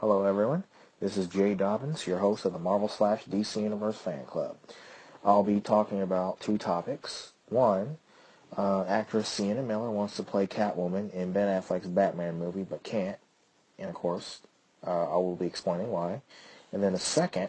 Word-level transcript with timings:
Hello, 0.00 0.22
everyone. 0.22 0.62
This 1.00 1.16
is 1.16 1.26
Jay 1.26 1.54
Dobbins, 1.54 2.06
your 2.06 2.18
host 2.18 2.44
of 2.44 2.52
the 2.52 2.60
Marvel 2.60 2.86
slash 2.86 3.24
DC 3.24 3.60
Universe 3.60 3.98
Fan 3.98 4.26
Club. 4.26 4.56
I'll 5.24 5.42
be 5.42 5.58
talking 5.58 6.00
about 6.00 6.38
two 6.38 6.56
topics. 6.56 7.32
One, 7.48 7.98
uh, 8.56 8.84
actress 8.84 9.28
Sienna 9.28 9.60
Miller 9.60 9.90
wants 9.90 10.14
to 10.14 10.22
play 10.22 10.46
Catwoman 10.46 11.12
in 11.12 11.32
Ben 11.32 11.48
Affleck's 11.48 11.88
Batman 11.88 12.38
movie, 12.38 12.62
but 12.62 12.84
can't. 12.84 13.18
And 13.76 13.88
of 13.88 13.96
course, 13.96 14.42
uh, 14.86 15.12
I 15.12 15.16
will 15.16 15.34
be 15.34 15.46
explaining 15.46 15.90
why. 15.90 16.22
And 16.70 16.80
then 16.80 16.92
the 16.92 17.00
second 17.00 17.48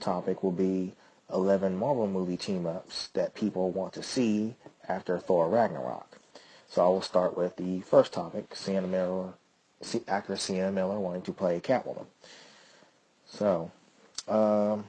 topic 0.00 0.42
will 0.42 0.52
be 0.52 0.94
11 1.30 1.76
Marvel 1.76 2.06
movie 2.06 2.38
team-ups 2.38 3.08
that 3.08 3.34
people 3.34 3.70
want 3.70 3.92
to 3.92 4.02
see 4.02 4.54
after 4.88 5.18
Thor 5.18 5.50
Ragnarok. 5.50 6.20
So 6.70 6.82
I 6.82 6.88
will 6.88 7.02
start 7.02 7.36
with 7.36 7.56
the 7.56 7.80
first 7.80 8.14
topic, 8.14 8.56
Sienna 8.56 8.86
Miller, 8.86 9.34
actress 10.08 10.42
Sienna 10.42 10.72
Miller 10.72 10.98
wanting 10.98 11.22
to 11.22 11.32
play 11.32 11.60
Catwoman. 11.60 12.06
So, 13.26 13.70
um, 14.28 14.84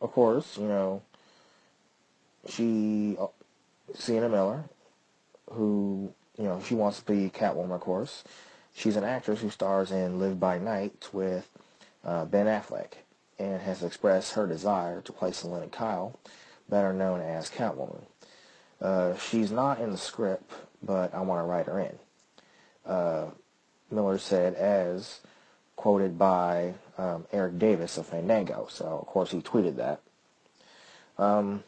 of 0.00 0.12
course, 0.12 0.56
you 0.56 0.68
know, 0.68 1.02
she, 2.48 3.16
uh, 3.18 3.26
Sienna 3.94 4.28
Miller, 4.28 4.64
who, 5.50 6.12
you 6.38 6.44
know, 6.44 6.62
she 6.66 6.74
wants 6.74 7.00
to 7.00 7.04
be 7.04 7.30
Catwoman, 7.30 7.74
of 7.74 7.80
course. 7.80 8.24
She's 8.74 8.96
an 8.96 9.04
actress 9.04 9.40
who 9.40 9.50
stars 9.50 9.90
in 9.90 10.18
Live 10.18 10.38
by 10.38 10.58
Night 10.58 11.08
with 11.12 11.48
uh, 12.04 12.24
Ben 12.24 12.46
Affleck 12.46 12.92
and 13.38 13.60
has 13.60 13.82
expressed 13.82 14.34
her 14.34 14.46
desire 14.46 15.00
to 15.02 15.12
play 15.12 15.32
Selina 15.32 15.66
Kyle, 15.68 16.18
better 16.68 16.92
known 16.92 17.20
as 17.20 17.50
Catwoman. 17.50 18.02
Uh, 18.80 19.16
she's 19.16 19.50
not 19.50 19.80
in 19.80 19.90
the 19.90 19.98
script, 19.98 20.50
but 20.82 21.12
I 21.12 21.20
want 21.20 21.40
to 21.40 21.44
write 21.44 21.66
her 21.66 21.80
in. 21.80 21.98
Uh, 22.86 23.30
Miller 23.90 24.18
said, 24.18 24.54
as 24.54 25.20
quoted 25.76 26.18
by 26.18 26.74
um, 26.98 27.26
Eric 27.32 27.58
Davis 27.58 27.96
of 27.96 28.06
Fandango. 28.06 28.66
So, 28.70 28.84
of 28.84 29.06
course, 29.06 29.30
he 29.30 29.40
tweeted 29.40 29.76
that. 29.76 30.00
Um, 31.18 31.64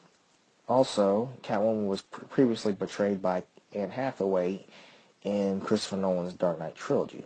also, 0.68 1.30
Catwoman 1.42 1.86
was 1.86 2.02
pr- 2.02 2.24
previously 2.26 2.74
portrayed 2.74 3.22
by 3.22 3.42
Anne 3.74 3.90
Hathaway 3.90 4.64
in 5.22 5.60
Christopher 5.60 5.96
Nolan's 5.96 6.34
Dark 6.34 6.58
Knight 6.58 6.74
trilogy, 6.74 7.24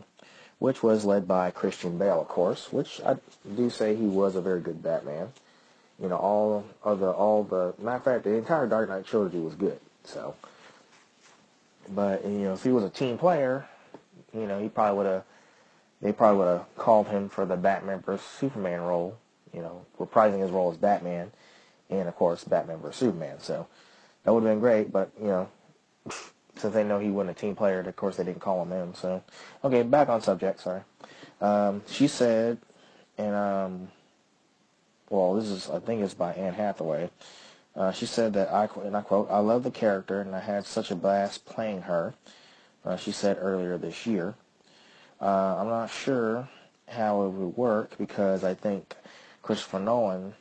which 0.59 0.83
was 0.83 1.05
led 1.05 1.27
by 1.27 1.51
Christian 1.51 1.99
Bale, 1.99 2.21
of 2.21 2.29
course, 2.29 2.73
which 2.73 3.01
I 3.05 3.17
do 3.57 3.71
say 3.71 3.97
he 3.97 4.07
was 4.07 4.37
a 4.37 4.41
very 4.41 4.61
good 4.61 4.83
Batman. 4.83 5.33
You 6.01 6.09
know, 6.09 6.17
all 6.17 6.65
of 6.83 7.01
the, 7.01 7.11
all 7.11 7.43
the, 7.43 7.75
matter 7.79 7.97
of 7.97 8.05
fact, 8.05 8.25
the 8.25 8.35
entire 8.35 8.67
Dark 8.67 8.89
Knight 8.89 9.07
trilogy 9.07 9.39
was 9.39 9.55
good. 9.55 9.81
So, 10.05 10.35
but, 11.89 12.25
you 12.25 12.31
know, 12.31 12.53
if 12.55 12.63
he 12.63 12.71
was 12.71 12.85
a 12.85 12.91
team 12.91 13.19
player, 13.19 13.67
you 14.35 14.47
know, 14.47 14.61
he 14.61 14.69
probably 14.69 14.97
would 14.99 15.07
have, 15.07 15.25
they 16.01 16.13
probably 16.13 16.39
would 16.39 16.59
have 16.59 16.77
called 16.77 17.09
him 17.09 17.29
for 17.29 17.47
the 17.47 17.57
Batman 17.57 18.01
vs. 18.01 18.27
Superman 18.27 18.83
role, 18.83 19.17
you 19.53 19.61
know, 19.61 19.85
reprising 19.99 20.41
his 20.41 20.51
role 20.51 20.71
as 20.71 20.77
Batman, 20.77 21.33
and 21.91 22.09
of 22.09 22.17
course, 22.17 22.45
Batman 22.45 22.79
vs. 22.79 22.97
Superman. 22.97 23.41
So, 23.41 23.67
that 24.25 24.33
would 24.33 24.43
have 24.43 24.53
been 24.53 24.61
great, 24.61 24.93
but, 24.93 25.11
you 25.21 25.29
know, 25.29 25.49
since 26.57 26.75
they 26.75 26.85
know 26.85 26.99
he 26.99 27.11
wasn't 27.11 27.37
a 27.37 27.41
team 27.41 27.55
player, 27.55 27.81
of 27.81 27.97
course 27.97 28.17
they 28.17 28.25
didn't 28.25 28.41
call 28.41 28.63
him 28.63 28.73
in. 28.73 28.95
So, 28.95 29.23
okay, 29.63 29.83
back 29.83 30.09
on 30.09 30.21
subject. 30.21 30.61
Sorry. 30.61 30.83
Um, 31.41 31.83
she 31.87 32.09
said, 32.09 32.59
and 33.19 33.35
um, 33.35 33.89
well, 35.11 35.35
this 35.35 35.49
is 35.49 35.71
I 35.71 35.79
think 35.79 36.03
it's 36.03 36.15
by 36.15 36.33
Anne 36.33 36.55
Hathaway. 36.55 37.11
Uh, 37.75 37.93
she 37.93 38.07
said 38.07 38.33
that 38.33 38.53
I 38.53 38.69
and 38.85 38.97
I 38.97 39.03
quote, 39.03 39.31
"I 39.31 39.39
love 39.39 39.63
the 39.63 39.71
character, 39.71 40.21
and 40.21 40.35
I 40.35 40.41
had 40.41 40.67
such 40.67 40.91
a 40.91 40.97
blast 40.97 41.45
playing 41.45 41.83
her." 41.83 42.15
Uh, 42.87 42.97
she 42.97 43.11
said 43.11 43.37
earlier 43.41 43.77
this 43.77 44.07
year. 44.07 44.35
Uh, 45.21 45.57
I'm 45.59 45.69
not 45.69 45.91
sure 45.91 46.49
how 46.87 47.25
it 47.25 47.31
would 47.31 47.57
work 47.57 47.99
because 47.99 48.45
I 48.45 48.55
think 48.55 48.95
Christopher 49.43 49.81
Nolan, 49.81 50.35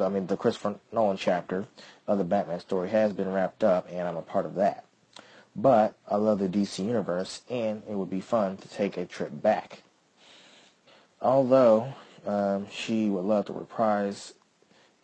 I 0.00 0.08
mean 0.08 0.26
the 0.26 0.36
Christopher 0.36 0.74
Nolan 0.92 1.16
chapter 1.16 1.66
of 2.08 2.18
the 2.18 2.24
Batman 2.24 2.58
story 2.58 2.90
has 2.90 3.12
been 3.12 3.32
wrapped 3.32 3.62
up, 3.62 3.86
and 3.90 4.08
I'm 4.08 4.16
a 4.16 4.22
part 4.22 4.44
of 4.44 4.56
that. 4.56 4.84
But 5.54 5.94
I 6.10 6.16
love 6.16 6.40
the 6.40 6.48
DC 6.48 6.84
Universe, 6.84 7.42
and 7.48 7.82
it 7.88 7.94
would 7.94 8.10
be 8.10 8.20
fun 8.20 8.56
to 8.56 8.68
take 8.68 8.96
a 8.96 9.06
trip 9.06 9.30
back. 9.40 9.84
Although 11.22 11.94
um, 12.26 12.66
she 12.72 13.08
would 13.08 13.24
love 13.24 13.46
to 13.46 13.52
reprise 13.52 14.34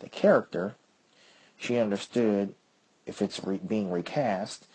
the 0.01 0.09
character, 0.09 0.75
she 1.57 1.79
understood 1.79 2.55
if 3.07 3.23
it's 3.23 3.45
re- 3.45 3.61
being 3.65 3.93
recast, 3.93 4.67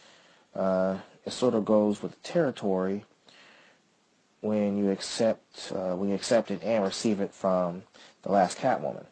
uh, 0.55 0.99
it 1.25 1.31
sort 1.31 1.55
of 1.55 1.65
goes 1.65 2.01
with 2.01 2.11
the 2.11 2.27
territory 2.27 3.03
when 4.41 4.77
you 4.77 4.91
accept 4.91 5.71
uh, 5.73 5.95
when 5.95 6.09
you 6.09 6.15
accept 6.15 6.51
it 6.51 6.63
and 6.63 6.83
receive 6.83 7.19
it 7.19 7.33
from 7.33 7.83
the 8.23 8.31
last 8.31 8.57
Catwoman. 8.57 9.05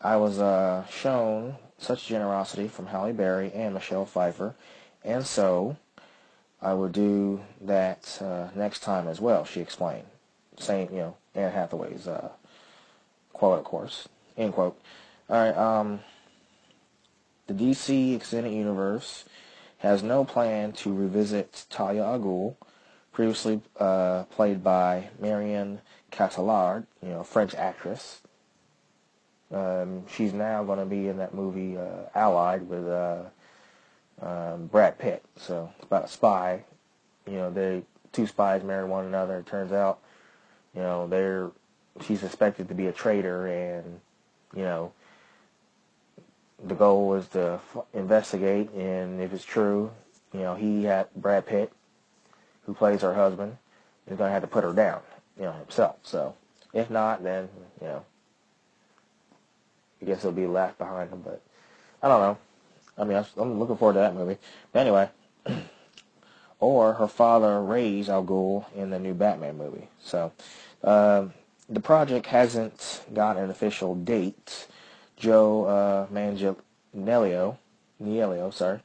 I 0.00 0.16
was 0.16 0.38
uh, 0.38 0.84
shown 0.90 1.56
such 1.78 2.06
generosity 2.06 2.68
from 2.68 2.86
Halle 2.86 3.12
Berry 3.12 3.52
and 3.52 3.74
Michelle 3.74 4.06
Pfeiffer 4.06 4.54
and 5.04 5.26
so 5.26 5.76
I 6.60 6.74
would 6.74 6.92
do 6.92 7.40
that 7.62 8.18
uh, 8.20 8.48
next 8.54 8.80
time 8.80 9.08
as 9.08 9.20
well, 9.20 9.44
she 9.44 9.60
explained. 9.60 10.06
Same, 10.58 10.88
you 10.92 10.98
know, 10.98 11.16
Anne 11.34 11.50
Hathaway's 11.50 12.06
uh, 12.06 12.28
quote, 13.32 13.58
of 13.58 13.64
course. 13.64 14.08
End 14.36 14.52
quote. 14.52 14.80
All 15.28 15.36
right, 15.36 15.56
um, 15.56 16.00
the 17.48 17.54
DC 17.54 18.14
Extended 18.14 18.52
Universe 18.52 19.24
has 19.82 20.02
no 20.02 20.24
plan 20.24 20.70
to 20.70 20.94
revisit 20.94 21.66
Talia 21.68 22.04
al 22.04 22.56
previously 23.12 23.60
uh, 23.80 24.22
played 24.24 24.62
by 24.62 25.08
Marion 25.18 25.80
Cotillard, 26.12 26.86
you 27.02 27.08
know, 27.08 27.24
French 27.24 27.54
actress. 27.56 28.20
Um, 29.52 30.04
she's 30.06 30.32
now 30.32 30.62
going 30.62 30.78
to 30.78 30.86
be 30.86 31.08
in 31.08 31.18
that 31.18 31.34
movie 31.34 31.76
uh, 31.76 32.08
Allied 32.14 32.68
with 32.68 32.86
uh, 32.86 33.24
um, 34.22 34.66
Brad 34.66 34.98
Pitt. 34.98 35.24
So 35.36 35.70
it's 35.76 35.84
about 35.84 36.04
a 36.04 36.08
spy. 36.08 36.64
You 37.26 37.34
know, 37.34 37.50
they 37.50 37.82
two 38.12 38.28
spies 38.28 38.62
marry 38.62 38.84
one 38.84 39.04
another. 39.04 39.38
It 39.38 39.46
turns 39.46 39.72
out, 39.72 39.98
you 40.76 40.80
know, 40.80 41.08
they're 41.08 41.50
she's 42.06 42.20
suspected 42.20 42.68
to 42.68 42.74
be 42.74 42.86
a 42.86 42.92
traitor, 42.92 43.48
and 43.48 44.00
you 44.54 44.62
know, 44.62 44.92
the 46.62 46.74
goal 46.74 47.14
is 47.14 47.26
to 47.28 47.60
investigate, 47.92 48.70
and 48.72 49.20
if 49.20 49.32
it's 49.32 49.44
true, 49.44 49.90
you 50.32 50.40
know, 50.40 50.54
he 50.54 50.84
had 50.84 51.08
Brad 51.14 51.46
Pitt, 51.46 51.72
who 52.64 52.74
plays 52.74 53.02
her 53.02 53.14
husband, 53.14 53.58
is 54.06 54.16
going 54.16 54.28
to 54.28 54.32
have 54.32 54.42
to 54.42 54.48
put 54.48 54.64
her 54.64 54.72
down, 54.72 55.00
you 55.36 55.44
know, 55.44 55.52
himself. 55.52 55.96
So 56.02 56.34
if 56.72 56.90
not, 56.90 57.22
then 57.22 57.48
you 57.80 57.86
know, 57.88 58.04
I 60.00 60.04
guess 60.04 60.22
he'll 60.22 60.32
be 60.32 60.46
left 60.46 60.78
behind 60.78 61.10
him. 61.10 61.22
But 61.22 61.42
I 62.02 62.08
don't 62.08 62.20
know. 62.20 62.38
I 62.98 63.04
mean, 63.04 63.24
I'm 63.36 63.58
looking 63.58 63.76
forward 63.76 63.94
to 63.94 64.00
that 64.00 64.14
movie. 64.14 64.38
But 64.72 64.80
anyway, 64.80 65.08
or 66.60 66.94
her 66.94 67.08
father 67.08 67.60
Ra's 67.60 68.08
al 68.08 68.24
Ghul 68.24 68.64
in 68.74 68.90
the 68.90 68.98
new 68.98 69.14
Batman 69.14 69.58
movie. 69.58 69.88
So 70.02 70.32
uh, 70.84 71.26
the 71.68 71.80
project 71.80 72.26
hasn't 72.26 73.02
got 73.12 73.36
an 73.36 73.50
official 73.50 73.94
date. 73.94 74.66
Joe 75.22 75.64
uh, 75.66 76.06
Manganiello, 76.12 77.56
Nielio, 78.02 78.52
sorry, 78.52 78.80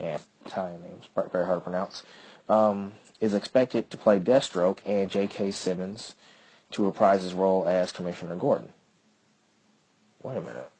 yeah, 0.00 0.16
Italian 0.46 0.80
names, 0.80 1.04
very 1.30 1.44
hard 1.44 1.58
to 1.58 1.60
pronounce, 1.60 2.02
um, 2.48 2.92
is 3.20 3.34
expected 3.34 3.90
to 3.90 3.98
play 3.98 4.18
Deathstroke 4.18 4.78
and 4.86 5.10
J.K. 5.10 5.50
Simmons 5.50 6.14
to 6.70 6.82
reprise 6.82 7.22
his 7.22 7.34
role 7.34 7.68
as 7.68 7.92
Commissioner 7.92 8.36
Gordon. 8.36 8.70
Wait 10.22 10.38
a 10.38 10.40
minute. 10.40 10.70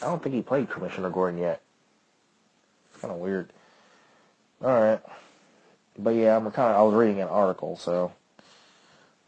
I 0.00 0.06
don't 0.06 0.22
think 0.22 0.34
he 0.34 0.40
played 0.40 0.70
Commissioner 0.70 1.10
Gordon 1.10 1.38
yet. 1.38 1.60
It's 2.90 3.02
kind 3.02 3.12
of 3.12 3.20
weird. 3.20 3.52
All 4.62 4.80
right, 4.80 5.00
but 5.98 6.14
yeah, 6.14 6.36
I'm 6.38 6.50
kind 6.52 6.72
of 6.72 6.80
I 6.80 6.82
was 6.82 6.94
reading 6.94 7.20
an 7.20 7.28
article, 7.28 7.76
so. 7.76 8.12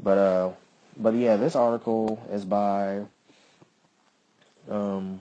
But 0.00 0.16
uh, 0.16 0.50
but 0.96 1.12
yeah, 1.14 1.36
this 1.36 1.54
article 1.54 2.26
is 2.32 2.46
by 2.46 3.02
um, 4.70 5.20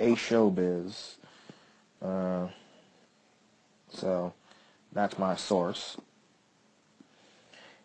a 0.00 0.12
showbiz. 0.14 1.14
Uh, 2.02 2.48
so 3.92 4.32
that's 4.92 5.18
my 5.18 5.36
source. 5.36 5.96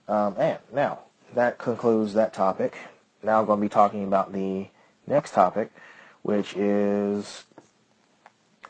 Um, 0.08 0.36
and 0.38 0.60
now 0.74 1.00
that 1.36 1.58
concludes 1.58 2.14
that 2.14 2.34
topic. 2.34 2.78
Now 3.24 3.40
I'm 3.40 3.46
going 3.46 3.60
to 3.60 3.62
be 3.62 3.70
talking 3.70 4.04
about 4.04 4.34
the 4.34 4.68
next 5.08 5.32
topic, 5.32 5.72
which 6.22 6.56
is 6.56 7.44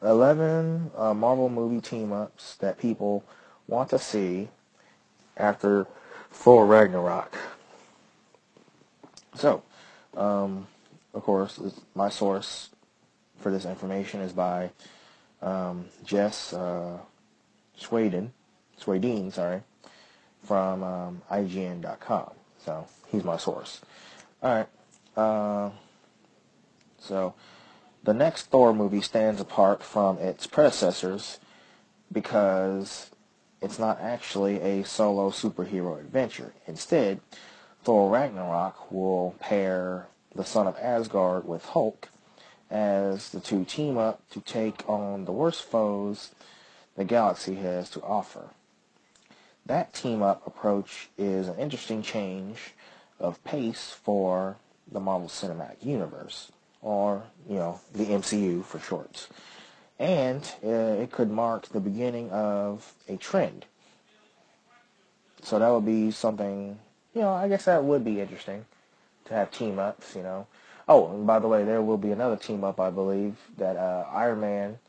11 0.03 0.91
uh, 0.95 1.13
Marvel 1.13 1.49
movie 1.49 1.81
team-ups 1.81 2.55
that 2.57 2.77
people 2.77 3.23
want 3.67 3.89
to 3.89 3.99
see 3.99 4.49
after 5.37 5.87
Thor 6.31 6.65
Ragnarok. 6.65 7.37
So, 9.35 9.63
um, 10.15 10.67
of 11.13 11.23
course, 11.23 11.59
my 11.95 12.09
source 12.09 12.69
for 13.39 13.51
this 13.51 13.65
information 13.65 14.21
is 14.21 14.33
by 14.33 14.71
um, 15.41 15.85
Jess 16.05 16.53
uh, 16.53 16.97
Swaden, 17.79 18.29
Swadine, 18.79 19.33
sorry, 19.33 19.61
from 20.43 20.83
um, 20.83 21.21
IGN.com. 21.31 22.31
So 22.63 22.87
he's 23.11 23.23
my 23.23 23.37
source. 23.37 23.81
All 24.41 24.55
right. 24.55 24.67
Uh, 25.17 25.71
so 26.99 27.33
the 28.03 28.13
next 28.13 28.47
Thor 28.47 28.73
movie 28.73 29.01
stands 29.01 29.41
apart 29.41 29.83
from 29.83 30.17
its 30.17 30.47
predecessors 30.47 31.39
because 32.11 33.11
it's 33.61 33.79
not 33.79 33.99
actually 33.99 34.59
a 34.61 34.83
solo 34.83 35.29
superhero 35.29 35.99
adventure. 35.99 36.53
Instead, 36.67 37.19
Thor 37.83 38.09
Ragnarok 38.11 38.91
will 38.91 39.35
pair 39.39 40.07
the 40.33 40.45
son 40.45 40.67
of 40.67 40.77
Asgard 40.77 41.47
with 41.47 41.65
Hulk 41.65 42.09
as 42.69 43.29
the 43.29 43.39
two 43.39 43.65
team 43.65 43.97
up 43.97 44.21
to 44.31 44.39
take 44.39 44.87
on 44.87 45.25
the 45.25 45.31
worst 45.31 45.63
foes 45.63 46.31
the 46.95 47.03
galaxy 47.03 47.55
has 47.55 47.89
to 47.89 48.01
offer. 48.01 48.49
That 49.65 49.93
team 49.93 50.21
up 50.21 50.45
approach 50.47 51.09
is 51.17 51.47
an 51.47 51.57
interesting 51.57 52.01
change 52.01 52.73
of 53.19 53.43
pace 53.43 53.95
for 54.03 54.57
the 54.91 54.99
Marvel 54.99 55.27
Cinematic 55.27 55.85
Universe, 55.85 56.51
or, 56.81 57.23
you 57.47 57.55
know, 57.55 57.79
the 57.93 58.05
MCU 58.05 58.63
for 58.65 58.79
short. 58.79 59.27
And 59.99 60.43
uh, 60.63 60.67
it 61.01 61.11
could 61.11 61.29
mark 61.29 61.69
the 61.69 61.79
beginning 61.79 62.31
of 62.31 62.93
a 63.07 63.17
trend. 63.17 63.65
So 65.43 65.59
that 65.59 65.69
would 65.69 65.85
be 65.85 66.11
something, 66.11 66.79
you 67.13 67.21
know, 67.21 67.33
I 67.33 67.47
guess 67.47 67.65
that 67.65 67.83
would 67.83 68.03
be 68.03 68.19
interesting 68.19 68.65
to 69.31 69.37
have 69.37 69.51
team 69.51 69.79
ups, 69.79 70.15
you 70.15 70.23
know. 70.23 70.47
Oh, 70.87 71.09
and 71.11 71.25
by 71.25 71.39
the 71.39 71.47
way, 71.47 71.63
there 71.63 71.81
will 71.81 71.97
be 71.97 72.11
another 72.11 72.35
team 72.35 72.63
up, 72.63 72.79
I 72.79 72.89
believe, 72.89 73.37
that 73.57 73.77
uh, 73.77 74.05
Iron 74.11 74.41
Man 74.41 74.79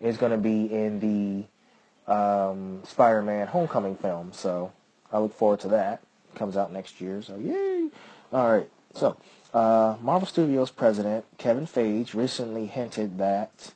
is 0.00 0.16
going 0.16 0.32
to 0.32 0.38
be 0.38 0.72
in 0.72 1.00
the 1.00 2.12
um, 2.12 2.82
Spider-Man 2.84 3.48
Homecoming 3.48 3.96
film. 3.96 4.32
So 4.32 4.72
I 5.12 5.18
look 5.18 5.34
forward 5.34 5.60
to 5.60 5.68
that. 5.68 6.02
It 6.32 6.38
comes 6.38 6.56
out 6.56 6.72
next 6.72 7.00
year, 7.00 7.22
so 7.22 7.36
yay! 7.36 7.88
All 8.32 8.52
right, 8.52 8.68
so 8.94 9.16
uh, 9.52 9.96
Marvel 10.00 10.26
Studios 10.26 10.70
president 10.70 11.24
Kevin 11.38 11.66
Feige 11.66 12.14
recently 12.14 12.66
hinted 12.66 13.18
that 13.18 13.72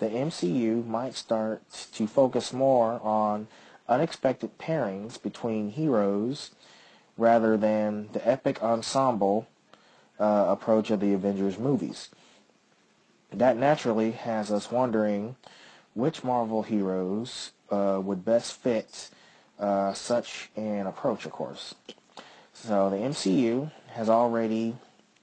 the 0.00 0.06
MCU 0.06 0.84
might 0.86 1.14
start 1.14 1.62
to 1.92 2.06
focus 2.06 2.52
more 2.52 3.00
on 3.02 3.46
unexpected 3.88 4.58
pairings 4.58 5.20
between 5.20 5.70
heroes 5.70 6.50
rather 7.16 7.56
than 7.56 8.08
the 8.12 8.26
epic 8.26 8.62
ensemble 8.62 9.46
uh, 10.18 10.46
approach 10.48 10.90
of 10.90 11.00
the 11.00 11.12
Avengers 11.12 11.58
movies. 11.58 12.08
That 13.32 13.56
naturally 13.56 14.12
has 14.12 14.50
us 14.50 14.70
wondering 14.70 15.36
which 15.94 16.24
Marvel 16.24 16.62
heroes 16.62 17.52
uh, 17.70 18.00
would 18.02 18.24
best 18.24 18.54
fit 18.54 19.10
uh, 19.58 19.92
such 19.92 20.50
an 20.56 20.86
approach, 20.86 21.26
of 21.26 21.32
course. 21.32 21.74
So 22.52 22.90
the 22.90 22.96
MCU 22.96 23.70
has 23.92 24.08
already 24.08 24.76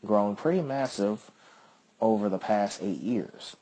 grown 0.06 0.36
pretty 0.36 0.62
massive 0.62 1.32
over 2.00 2.30
the 2.30 2.38
past 2.38 2.82
eight 2.82 3.02
years. 3.02 3.56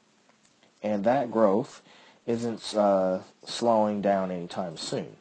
And 0.83 1.03
that 1.05 1.31
growth 1.31 1.81
isn't 2.25 2.75
uh, 2.75 3.19
slowing 3.45 4.01
down 4.01 4.31
anytime 4.31 4.77
soon. 4.77 5.15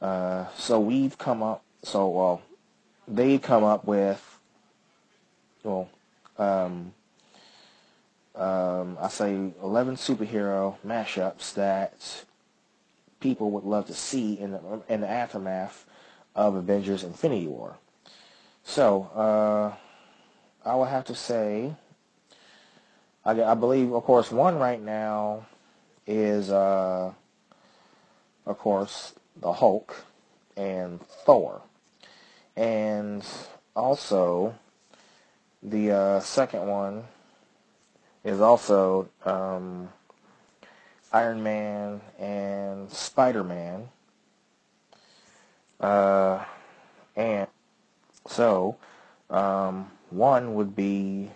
Uh, 0.00 0.46
so 0.56 0.78
we've 0.78 1.16
come 1.18 1.42
up, 1.42 1.62
so 1.86 2.08
well, 2.08 2.42
they've 3.06 3.40
come 3.40 3.62
up 3.62 3.84
with, 3.84 4.40
well, 5.62 5.88
um, 6.36 6.92
um, 8.34 8.98
I 9.00 9.08
say 9.08 9.52
11 9.62 9.94
superhero 9.94 10.74
mashups 10.84 11.54
that 11.54 12.24
people 13.20 13.52
would 13.52 13.62
love 13.62 13.86
to 13.86 13.94
see 13.94 14.38
in 14.38 14.50
the, 14.50 14.82
in 14.88 15.00
the 15.00 15.08
aftermath 15.08 15.86
of 16.34 16.56
Avengers 16.56 17.04
Infinity 17.04 17.46
War. 17.46 17.76
So, 18.64 19.04
uh, 19.14 20.68
I 20.68 20.74
would 20.74 20.88
have 20.88 21.04
to 21.04 21.14
say, 21.14 21.72
I, 23.24 23.40
I 23.40 23.54
believe, 23.54 23.92
of 23.92 24.02
course, 24.02 24.32
one 24.32 24.58
right 24.58 24.82
now 24.82 25.46
is, 26.04 26.50
uh, 26.50 27.12
of 28.44 28.58
course, 28.58 29.14
the 29.40 29.52
Hulk 29.52 30.04
and 30.56 31.00
Thor. 31.24 31.62
And 32.56 33.24
also, 33.74 34.54
the 35.62 35.92
uh, 35.92 36.20
second 36.20 36.66
one 36.66 37.04
is 38.24 38.40
also 38.40 39.08
um, 39.24 39.88
Iron 41.12 41.42
Man 41.42 42.00
and 42.18 42.90
Spider-Man. 42.90 43.88
Uh, 45.78 46.44
and 47.14 47.46
so, 48.26 48.76
um, 49.28 49.90
one 50.10 50.54
would 50.54 50.74
be, 50.74 51.30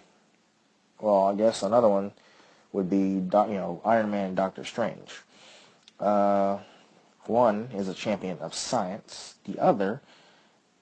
well, 1.00 1.24
I 1.24 1.34
guess 1.34 1.62
another 1.62 1.88
one 1.88 2.12
would 2.72 2.88
be, 2.88 2.96
you 2.96 3.20
know, 3.30 3.80
Iron 3.84 4.10
Man 4.10 4.28
and 4.28 4.36
Doctor 4.36 4.64
Strange. 4.64 5.20
Uh, 5.98 6.58
one 7.26 7.68
is 7.74 7.88
a 7.88 7.94
champion 7.94 8.38
of 8.38 8.54
science, 8.54 9.34
the 9.44 9.58
other 9.58 10.00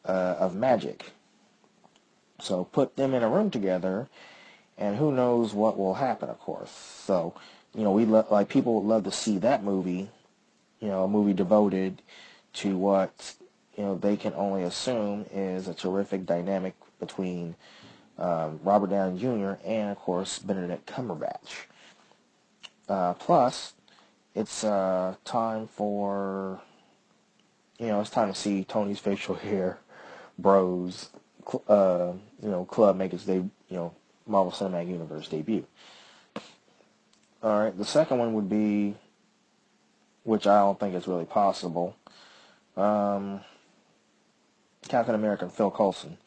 uh, 0.05 0.37
of 0.39 0.55
magic. 0.55 1.13
So 2.41 2.65
put 2.65 2.97
them 2.97 3.15
in 3.15 3.23
a 3.23 3.29
room 3.29 3.51
together, 3.51 4.09
and 4.77 4.97
who 4.97 5.13
knows 5.13 5.55
what 5.55 5.77
will 5.77 5.95
happen, 5.95 6.29
of 6.29 6.39
course. 6.39 6.71
So, 6.71 7.35
you 7.75 7.83
know, 7.83 7.93
we 7.93 8.05
lo- 8.05 8.27
like 8.31 8.49
people 8.49 8.75
would 8.75 8.89
love 8.89 9.05
to 9.05 9.13
see 9.13 9.39
that 9.39 9.65
movie, 9.65 10.09
you 10.81 10.89
know, 10.89 11.05
a 11.05 11.09
movie 11.09 11.33
devoted 11.33 12.01
to 12.55 12.77
what 12.77 13.35
you 13.77 13.83
know 13.85 13.97
they 13.97 14.17
can 14.17 14.35
only 14.35 14.63
assume 14.63 15.27
is 15.33 15.69
a 15.69 15.75
terrific 15.75 16.27
dynamic 16.27 16.75
between 17.01 17.55
um, 18.19 18.61
Robert 18.65 18.91
Downey 18.91 19.19
Jr. 19.19 19.55
and, 19.65 19.91
of 19.91 19.99
course, 19.99 20.39
Benedict 20.39 20.87
Cumberbatch. 20.87 21.67
Uh, 22.89 23.15
plus, 23.15 23.75
it's 24.35 24.65
uh, 24.65 25.15
time 25.25 25.69
for, 25.69 26.61
you 27.79 27.87
know, 27.87 28.01
it's 28.01 28.11
time 28.11 28.33
to 28.33 28.39
see 28.39 28.65
Tony's 28.65 28.99
facial 28.99 29.35
hair 29.37 29.79
bros, 30.39 31.11
uh, 31.69 32.13
you 32.43 32.49
know, 32.49 32.65
club 32.65 32.97
make 32.97 33.13
its 33.13 33.27
you 33.27 33.51
know, 33.71 33.95
Marvel 34.27 34.53
Cinematic 34.53 34.89
Universe 34.89 35.29
debut. 35.29 35.67
All 37.43 37.61
right, 37.61 37.77
the 37.77 37.85
second 37.85 38.19
one 38.19 38.35
would 38.35 38.49
be, 38.49 38.95
which 40.25 40.47
I 40.47 40.59
don't 40.61 40.79
think 40.79 40.95
is 40.95 41.07
really 41.07 41.25
possible, 41.25 41.97
um, 42.77 43.41
Captain 44.89 45.15
America 45.15 45.45
and 45.45 45.53
Phil 45.53 45.71
Coulson. 45.71 46.19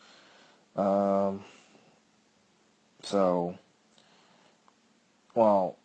Um, 0.76 1.44
so, 3.04 3.58
well, 5.36 5.78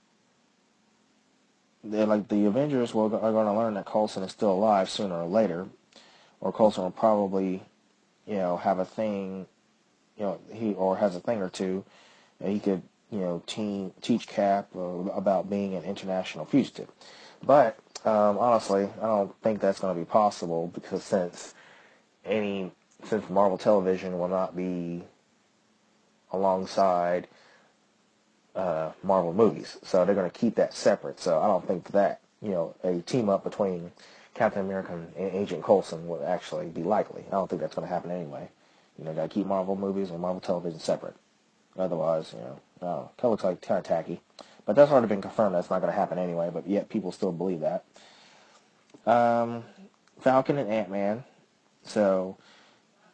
like 1.82 2.28
the 2.28 2.46
Avengers 2.46 2.94
will, 2.94 3.06
are 3.06 3.32
going 3.32 3.46
to 3.46 3.52
learn 3.52 3.74
that 3.74 3.86
Coulson 3.86 4.22
is 4.22 4.32
still 4.32 4.52
alive 4.52 4.90
sooner 4.90 5.14
or 5.22 5.26
later, 5.26 5.66
or 6.40 6.52
Coulson 6.52 6.84
will 6.84 6.90
probably, 6.90 7.62
you 8.26 8.36
know, 8.36 8.56
have 8.56 8.78
a 8.78 8.84
thing, 8.84 9.46
you 10.16 10.24
know, 10.24 10.40
he 10.52 10.74
or 10.74 10.96
has 10.96 11.14
a 11.14 11.20
thing 11.20 11.40
or 11.40 11.48
two, 11.48 11.84
and 12.40 12.52
he 12.52 12.58
could, 12.58 12.82
you 13.10 13.20
know, 13.20 13.42
team, 13.46 13.92
teach 14.02 14.26
Cap 14.26 14.68
uh, 14.74 14.80
about 14.80 15.48
being 15.48 15.74
an 15.74 15.84
international 15.84 16.44
fugitive. 16.44 16.88
But 17.44 17.78
um, 18.04 18.38
honestly, 18.38 18.88
I 19.00 19.06
don't 19.06 19.42
think 19.42 19.60
that's 19.60 19.80
going 19.80 19.94
to 19.94 20.00
be 20.00 20.04
possible 20.04 20.70
because 20.74 21.04
since 21.04 21.54
any 22.24 22.72
since 23.04 23.28
Marvel 23.30 23.58
Television 23.58 24.18
will 24.18 24.28
not 24.28 24.56
be 24.56 25.02
alongside 26.32 27.28
uh, 28.54 28.92
Marvel 29.02 29.32
movies, 29.34 29.76
so 29.82 30.04
they're 30.04 30.14
going 30.14 30.30
to 30.30 30.38
keep 30.38 30.54
that 30.56 30.74
separate. 30.74 31.20
So 31.20 31.40
I 31.40 31.46
don't 31.46 31.66
think 31.66 31.88
that 31.92 32.20
you 32.40 32.50
know 32.50 32.74
a 32.82 33.00
team 33.02 33.28
up 33.28 33.44
between 33.44 33.92
Captain 34.36 34.64
America 34.64 34.92
and 34.92 35.10
Agent 35.16 35.64
Coulson 35.64 36.06
would 36.08 36.22
actually 36.22 36.66
be 36.66 36.82
likely. 36.82 37.24
I 37.28 37.32
don't 37.32 37.48
think 37.48 37.60
that's 37.60 37.74
going 37.74 37.88
to 37.88 37.92
happen 37.92 38.10
anyway. 38.10 38.48
You 38.98 39.04
know, 39.04 39.12
got 39.12 39.22
to 39.24 39.28
keep 39.28 39.46
Marvel 39.46 39.76
movies 39.76 40.10
and 40.10 40.20
Marvel 40.20 40.40
Television 40.40 40.78
separate. 40.78 41.16
Otherwise, 41.76 42.32
you 42.32 42.40
know, 42.40 42.60
oh, 42.82 43.10
that 43.16 43.28
looks 43.28 43.44
like 43.44 43.60
kind 43.60 43.78
of 43.78 43.84
tacky. 43.84 44.20
But 44.64 44.76
that's 44.76 44.90
already 44.90 45.08
been 45.08 45.22
confirmed. 45.22 45.54
That's 45.54 45.70
not 45.70 45.80
going 45.80 45.92
to 45.92 45.98
happen 45.98 46.18
anyway. 46.18 46.50
But 46.52 46.66
yet 46.66 46.88
people 46.88 47.12
still 47.12 47.32
believe 47.32 47.60
that. 47.60 47.84
Um, 49.06 49.64
Falcon 50.20 50.58
and 50.58 50.70
Ant 50.70 50.90
Man. 50.90 51.24
So 51.84 52.36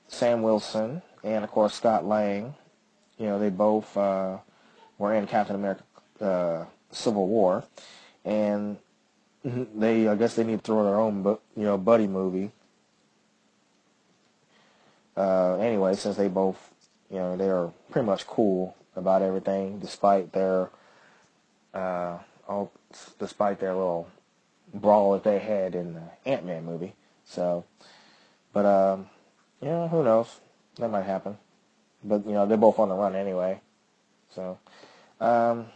Sam 0.09 0.43
Wilson 0.43 1.03
and 1.25 1.45
of 1.45 1.51
course 1.51 1.75
Scott 1.75 2.07
Lang 2.07 2.55
you 3.23 3.29
know, 3.29 3.39
they 3.39 3.51
both 3.51 3.97
uh, 3.97 4.39
were 4.99 5.15
in 5.15 5.29
Captain 5.29 5.55
America 5.55 5.85
uh, 6.21 6.65
Civil 6.91 7.29
War, 7.29 7.63
and 8.25 8.79
they, 9.45 10.09
I 10.09 10.15
guess, 10.17 10.35
they 10.37 10.45
need 10.45 10.59
to 10.59 10.65
throw 10.65 10.85
their 10.85 10.99
own, 11.01 11.23
but 11.23 11.41
you 11.57 11.65
know, 11.65 11.79
buddy 11.79 12.07
movie. 12.07 12.51
Uh, 15.17 15.57
anyway, 15.57 15.95
since 15.95 16.17
they 16.17 16.29
both, 16.29 16.71
you 17.11 17.19
know, 17.19 17.37
they 17.37 17.49
are 17.51 17.73
pretty 17.91 18.07
much 18.07 18.27
cool 18.27 18.77
about 18.97 19.23
everything, 19.23 19.79
despite 19.79 20.33
their, 20.33 20.71
uh, 21.75 22.19
all, 22.49 22.73
despite 23.19 23.61
their 23.61 23.75
little 23.75 24.09
brawl 24.73 25.13
that 25.13 25.25
they 25.25 25.39
had 25.39 25.75
in 25.75 25.95
the 25.95 26.03
Ant-Man 26.25 26.65
movie. 26.65 26.95
So, 27.25 27.65
But 28.53 28.67
um, 28.67 29.07
yeah, 29.61 29.89
who 29.89 30.03
knows? 30.03 30.41
That 30.77 30.91
might 30.91 31.05
happen. 31.05 31.39
But 32.05 32.27
you 32.27 32.33
know, 32.33 32.47
they're 32.47 32.57
both 32.57 32.79
on 32.79 32.89
the 32.89 32.95
run 32.95 33.15
anyway. 33.15 33.61
So, 34.35 34.59
um, 35.21 35.67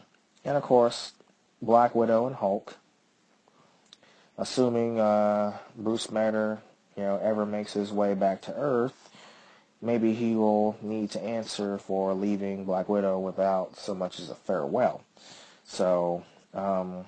and 0.44 0.56
of 0.56 0.62
course, 0.62 1.12
Black 1.60 1.94
Widow 1.94 2.26
and 2.26 2.36
Hulk. 2.36 2.76
Assuming 4.38 5.00
uh, 5.00 5.56
Bruce 5.76 6.06
Banner, 6.08 6.60
you 6.96 7.02
know, 7.02 7.18
ever 7.22 7.46
makes 7.46 7.72
his 7.72 7.90
way 7.90 8.14
back 8.14 8.42
to 8.42 8.54
Earth, 8.54 9.10
maybe 9.80 10.12
he 10.12 10.34
will 10.34 10.76
need 10.82 11.10
to 11.12 11.22
answer 11.22 11.78
for 11.78 12.12
leaving 12.12 12.64
Black 12.64 12.88
Widow 12.88 13.18
without 13.18 13.76
so 13.76 13.94
much 13.94 14.20
as 14.20 14.28
a 14.28 14.34
farewell. 14.34 15.02
So, 15.64 16.22
um, 16.52 17.06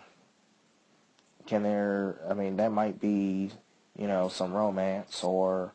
can 1.47 1.63
there? 1.63 2.19
I 2.29 2.35
mean, 2.35 2.57
that 2.57 2.73
might 2.73 3.01
be, 3.01 3.51
you 3.97 4.07
know, 4.07 4.29
some 4.29 4.55
romance 4.55 5.23
or, 5.23 5.73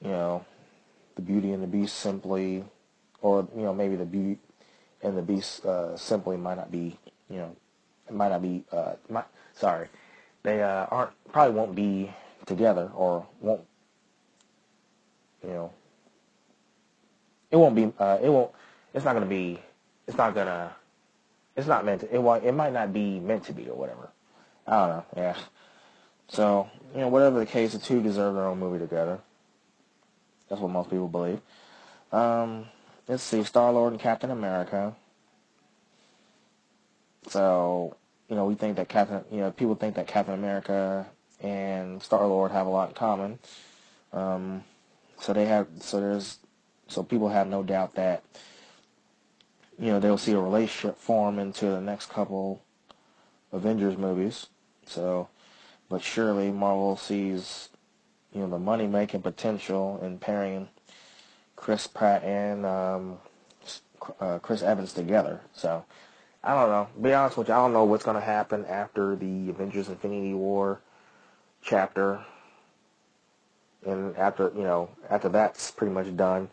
you 0.00 0.10
know, 0.10 0.44
the 1.16 1.22
Beauty 1.22 1.52
and 1.52 1.62
the 1.62 1.68
Beast 1.68 1.96
simply, 1.96 2.64
or 3.20 3.48
you 3.56 3.62
know, 3.62 3.74
maybe 3.74 3.96
the 3.96 4.04
Beauty 4.04 4.38
and 5.02 5.16
the 5.16 5.22
Beast 5.22 5.64
uh, 5.64 5.96
simply 5.96 6.36
might 6.36 6.56
not 6.56 6.70
be, 6.70 6.98
you 7.28 7.38
know, 7.38 7.56
might 8.10 8.30
not 8.30 8.42
be. 8.42 8.64
Uh, 8.72 8.94
might, 9.08 9.26
sorry, 9.54 9.88
they 10.44 10.62
uh, 10.62 10.86
aren't 10.90 11.10
probably 11.32 11.54
won't 11.54 11.74
be 11.74 12.12
together 12.46 12.90
or 12.94 13.26
won't 13.40 13.62
you 15.42 15.50
know 15.50 15.72
it 17.50 17.56
won't 17.56 17.74
be 17.74 17.92
uh, 17.98 18.18
it 18.22 18.28
won't 18.28 18.52
it's 18.92 19.04
not 19.04 19.14
gonna 19.14 19.26
be 19.26 19.58
it's 20.06 20.16
not 20.16 20.34
gonna 20.34 20.74
it's 21.56 21.66
not 21.66 21.84
meant 21.84 22.02
to 22.02 22.14
it 22.14 22.44
it 22.44 22.52
might 22.52 22.72
not 22.72 22.92
be 22.92 23.18
meant 23.18 23.44
to 23.44 23.52
be 23.52 23.68
or 23.68 23.76
whatever. 23.76 24.10
I 24.66 24.78
don't 24.78 24.88
know 24.88 25.04
yeah. 25.16 25.36
So 26.28 26.68
you 26.94 27.00
know 27.00 27.08
whatever 27.08 27.38
the 27.38 27.46
case 27.46 27.72
the 27.72 27.78
two 27.78 28.02
deserve 28.02 28.34
their 28.34 28.46
own 28.46 28.58
movie 28.58 28.78
together. 28.78 29.18
That's 30.48 30.60
what 30.60 30.70
most 30.70 30.90
people 30.90 31.08
believe. 31.08 31.40
Um, 32.12 32.66
let's 33.08 33.22
see 33.22 33.42
Star 33.44 33.72
Lord 33.72 33.92
and 33.92 34.00
Captain 34.00 34.30
America. 34.30 34.94
So 37.28 37.96
you 38.28 38.36
know, 38.36 38.44
we 38.46 38.54
think 38.54 38.76
that 38.76 38.88
Captain, 38.88 39.24
you 39.30 39.40
know, 39.40 39.50
people 39.50 39.74
think 39.74 39.96
that 39.96 40.06
Captain 40.06 40.34
America 40.34 41.06
and 41.40 42.02
Star 42.02 42.26
Lord 42.26 42.52
have 42.52 42.66
a 42.66 42.70
lot 42.70 42.88
in 42.88 42.94
common. 42.94 43.38
Um, 44.12 44.64
so 45.20 45.32
they 45.32 45.46
have, 45.46 45.66
so 45.80 46.00
there's, 46.00 46.38
so 46.88 47.02
people 47.02 47.28
have 47.28 47.46
no 47.46 47.62
doubt 47.62 47.94
that, 47.96 48.22
you 49.78 49.88
know, 49.88 50.00
they'll 50.00 50.18
see 50.18 50.32
a 50.32 50.40
relationship 50.40 50.96
form 50.96 51.38
into 51.38 51.66
the 51.66 51.80
next 51.80 52.10
couple 52.10 52.62
Avengers 53.52 53.96
movies. 53.96 54.46
So, 54.86 55.28
but 55.88 56.02
surely 56.02 56.50
Marvel 56.50 56.96
sees, 56.96 57.68
you 58.32 58.40
know, 58.40 58.48
the 58.48 58.58
money 58.58 58.86
making 58.86 59.22
potential 59.22 60.00
in 60.02 60.18
pairing 60.18 60.68
Chris 61.56 61.86
Pratt 61.86 62.22
and 62.24 62.64
um, 62.66 63.18
uh, 64.20 64.38
Chris 64.38 64.62
Evans 64.62 64.92
together. 64.92 65.40
So, 65.52 65.84
I 66.44 66.54
don't 66.54 66.68
know. 66.68 66.88
Be 67.00 67.14
honest 67.14 67.38
with 67.38 67.48
you, 67.48 67.54
I 67.54 67.56
don't 67.56 67.72
know 67.72 67.84
what's 67.84 68.04
to 68.04 68.20
happen 68.20 68.66
after 68.66 69.16
the 69.16 69.48
Avengers 69.48 69.88
Infinity 69.88 70.34
War 70.34 70.80
chapter. 71.62 72.22
And 73.86 74.14
after, 74.16 74.52
you 74.54 74.62
know, 74.62 74.90
after 75.08 75.30
that's 75.30 75.70
pretty 75.70 75.92
much 75.92 76.14
done, 76.16 76.50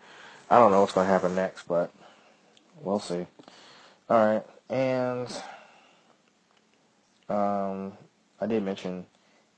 I 0.49 0.59
don't 0.59 0.71
know 0.71 0.81
what's 0.81 0.93
to 0.93 1.03
happen 1.03 1.35
next, 1.35 1.67
but 1.67 1.91
we'll 2.79 2.99
see. 2.99 3.25
All 4.09 4.25
right. 4.25 4.43
And 4.69 5.27
um, 7.27 7.93
I 8.39 8.47
did 8.47 8.63
mention 8.63 9.05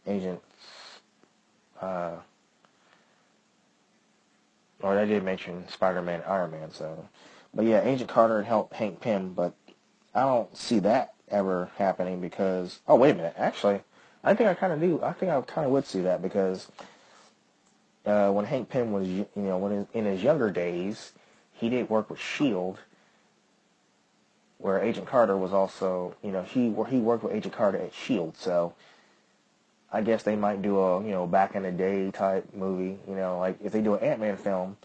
Agent 0.08 0.42
uh, 1.80 2.16
or 4.82 4.98
I 4.98 5.06
did 5.06 5.24
mention 5.24 5.68
Spider-Man, 5.70 6.24
Iron 6.28 6.52
Man, 6.52 6.72
so. 6.72 7.08
But 7.54 7.66
yeah, 7.66 7.84
Agent 7.84 8.10
Carter 8.10 8.44
helped 8.44 8.74
Hank 8.74 9.00
Pym, 9.00 9.34
but 9.34 9.54
I 10.16 10.22
don't 10.22 10.56
see 10.56 10.80
that 10.80 11.14
ever 11.30 11.70
happening 11.78 12.22
because 12.22 12.80
oh 12.88 12.96
wait 12.96 13.12
a 13.12 13.16
minute 13.16 13.34
actually 13.38 13.82
I 14.24 14.34
think 14.34 14.50
I 14.50 14.54
kind 14.54 14.74
of 14.74 14.80
do 14.80 15.02
I 15.02 15.14
think 15.14 15.32
I 15.32 15.42
kind 15.42 15.66
of 15.66 15.72
would 15.72 15.86
see 15.86 16.02
that 16.02 16.22
because 16.22 16.68
uh, 18.06 18.30
when 18.32 18.46
Hank 18.46 18.70
Pym 18.70 18.92
was 18.92 19.08
you 19.08 19.28
know 19.36 19.58
when 19.58 19.88
in 19.94 20.06
his 20.06 20.22
younger 20.22 20.52
days 20.52 21.14
he 21.54 21.70
did 21.70 21.90
work 21.90 22.10
with 22.10 22.20
Shield 22.20 22.80
where 24.60 24.80
Agent 24.80 25.08
Carter 25.08 25.36
was 25.38 25.54
also 25.54 26.16
you 26.22 26.32
know 26.32 26.44
he 26.44 26.74
he 26.90 27.00
worked 27.00 27.24
with 27.24 27.34
Agent 27.34 27.54
Carter 27.54 27.80
at 27.80 27.94
Shield 27.94 28.38
so 28.38 28.74
I 29.92 30.02
guess 30.02 30.24
they 30.24 30.36
might 30.36 30.62
do 30.62 30.80
a 30.80 31.04
you 31.04 31.12
know 31.12 31.26
back 31.26 31.56
in 31.56 31.64
the 31.64 31.72
day 31.72 32.12
type 32.12 32.54
movie 32.54 33.00
you 33.08 33.16
know 33.16 33.40
like 33.40 33.58
if 33.64 33.72
they 33.72 33.82
do 33.82 33.96
an 33.96 34.04
Ant 34.04 34.20
Man 34.20 34.38
film 34.38 34.78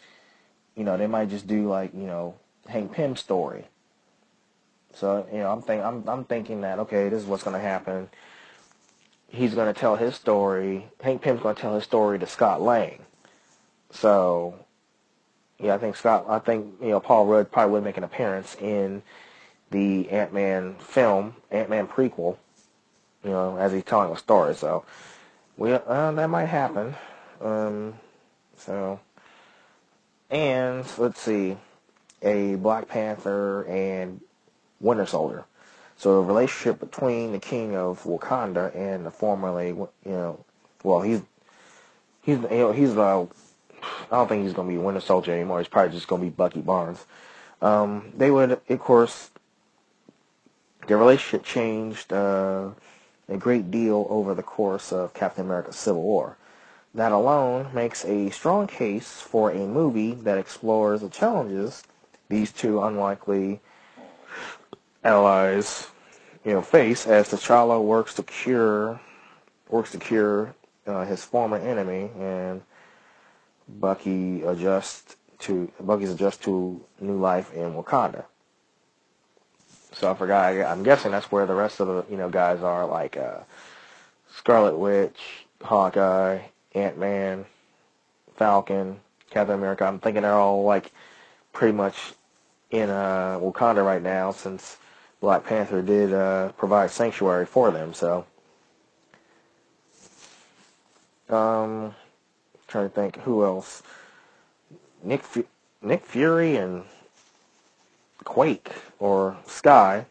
you 0.75 0.85
know 0.85 0.97
they 0.97 1.06
might 1.06 1.28
just 1.28 1.47
do 1.47 1.68
like 1.68 1.92
you 1.92 2.06
know 2.06 2.35
Hank 2.66 2.92
Pym 2.92 3.16
story 3.16 3.64
so 4.95 5.26
you 5.33 5.38
know, 5.38 5.50
I'm 5.50 5.62
think 5.62 5.83
I'm 5.83 6.09
I'm 6.09 6.25
thinking 6.25 6.62
that 6.62 6.78
okay, 6.80 7.09
this 7.09 7.23
is 7.23 7.26
what's 7.26 7.42
to 7.54 7.62
happen. 7.62 8.09
He's 9.28 9.54
to 9.73 9.78
tell 9.78 9.97
his 9.97 10.14
story. 10.14 10.87
Hank 11.02 11.23
Pym's 11.23 11.42
to 11.57 11.61
tell 11.61 11.75
his 11.75 11.85
story 11.85 12.18
to 12.18 12.26
Scott 12.26 12.62
Lang. 12.62 13.00
So 13.90 14.54
yeah, 15.59 15.75
I 15.75 15.78
think 15.78 15.97
Scott. 15.97 16.26
I 16.28 16.38
think 16.38 16.75
you 16.80 16.88
know 16.88 17.00
Paul 17.00 17.26
Rudd 17.26 17.50
probably 17.50 17.73
would 17.73 17.85
make 17.85 17.97
an 17.97 18.04
appearance 18.04 18.57
in 18.61 19.02
the 19.71 20.09
Ant 20.11 20.33
Man 20.33 20.76
film, 20.76 21.37
Ant 21.50 21.68
Man 21.71 21.87
prequel. 21.87 22.37
You 23.25 23.30
know, 23.30 23.57
as 23.57 23.73
he's 23.73 23.85
telling 23.85 24.12
a 24.12 24.16
story. 24.16 24.54
So 24.54 24.85
we 25.57 25.73
uh, 25.73 26.12
that 26.12 26.30
might 26.30 26.47
happen. 26.47 26.95
Um, 27.40 27.95
so 28.57 29.00
and 30.30 30.85
let's 30.99 31.21
see, 31.21 31.57
a 32.23 32.57
Black 32.57 32.88
Panther 32.88 33.64
and 33.64 34.21
Winter 34.80 35.06
Soldier. 35.06 35.44
So 35.97 36.20
the 36.20 36.26
relationship 36.26 36.78
between 36.78 37.32
the 37.32 37.40
king 37.40 37.76
of 37.76 38.02
Wakanda 38.04 38.75
and 38.75 39.04
the 39.04 39.11
formerly, 39.11 39.68
you 39.68 39.88
know, 40.04 40.44
well, 40.85 41.00
he's 41.00 41.23
he's 42.23 42.38
you 42.38 42.49
know 42.49 42.73
he's 42.73 42.97
uh, 42.97 43.23
I 43.23 43.26
don't 44.11 44.28
think 44.28 44.44
he's 44.44 44.52
gonna 44.52 44.68
be 44.68 44.78
Winter 44.78 45.00
Soldier 45.00 45.32
anymore. 45.32 45.58
He's 45.58 45.68
probably 45.68 45.92
just 45.92 46.06
gonna 46.06 46.23
be 46.23 46.30
Bucky 46.30 46.61
Barnes. 46.61 47.04
Um, 47.61 48.12
they 48.16 48.30
would, 48.30 48.61
of 48.68 48.78
course, 48.78 49.30
their 50.87 50.99
relationship 50.99 51.44
changed 51.44 52.12
uh, 52.12 52.70
a 53.28 53.37
great 53.37 53.70
deal 53.70 54.06
over 54.08 54.35
the 54.35 54.42
course 54.42 54.92
of 54.92 55.14
Captain 55.14 55.44
America: 55.44 55.73
Civil 55.73 56.02
War. 56.02 56.37
That 56.94 57.12
alone 57.12 57.68
makes 57.75 58.04
a 58.04 58.30
strong 58.30 58.66
case 58.66 59.20
for 59.20 59.50
a 59.50 59.66
movie 59.66 60.14
that 60.14 60.38
explores 60.38 61.00
the 61.00 61.08
challenges 61.08 61.82
these 62.28 62.52
two 62.52 62.82
unlikely 62.82 63.61
allies, 65.05 65.88
you 66.45 66.52
know, 66.52 66.62
face 66.62 67.07
as 67.07 67.28
T'Challa 67.28 67.83
works 67.83 68.14
to 68.14 68.23
cure 68.23 69.00
works 69.69 69.93
to 69.93 69.99
cure 69.99 70.55
uh, 70.87 71.05
his 71.05 71.25
former 71.25 71.59
enemy, 71.59 72.11
and 72.19 72.62
Bucky 73.69 74.43
adjusts 74.43 75.17
to 75.40 75.71
Bucky's 75.81 76.11
adjust 76.11 76.43
to 76.45 76.83
new 77.00 77.19
life 77.19 77.52
in 77.52 77.75
Wakanda. 77.75 78.25
So 79.93 80.11
I 80.11 80.14
forgot. 80.14 80.45
I, 80.45 80.73
am 80.73 80.83
guessing 80.83 81.11
that's 81.11 81.31
where 81.31 81.47
the 81.47 81.55
rest 81.55 81.81
of 81.81 81.88
the 81.88 82.05
you 82.11 82.17
know 82.17 82.28
guys 82.28 82.62
are, 82.62 82.87
like 82.87 83.17
uh, 83.17 83.40
Scarlet 84.31 84.76
Witch, 84.76 85.47
Hawkeye, 85.62 86.40
Ant 86.75 86.99
Man, 86.99 87.45
Falcon, 88.37 89.00
Captain 89.31 89.55
America. 89.55 89.85
I'm 89.85 89.99
thinking 89.99 90.23
they're 90.23 90.33
all 90.33 90.64
like 90.64 90.93
pretty 91.52 91.76
much 91.76 92.14
in 92.70 92.90
uh, 92.90 93.38
Wakanda 93.40 93.84
right 93.84 94.02
now, 94.02 94.32
since 94.32 94.76
Black 95.20 95.44
Panther 95.44 95.82
did 95.82 96.12
uh, 96.12 96.50
provide 96.52 96.90
sanctuary 96.90 97.46
for 97.46 97.70
them. 97.70 97.94
So, 97.94 98.26
um, 101.28 101.94
trying 102.66 102.88
to 102.88 102.94
think 102.94 103.16
who 103.18 103.44
else. 103.44 103.82
Nick 105.02 105.20
F- 105.20 105.44
Nick 105.82 106.04
Fury 106.04 106.56
and 106.56 106.84
Quake 108.25 108.70
or 108.98 109.37
Skye. 109.46 110.04